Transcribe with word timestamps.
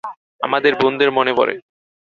আমার 0.41 0.61
বোনদের 0.75 1.09
মনে 1.11 1.33
পড়ে। 1.33 1.55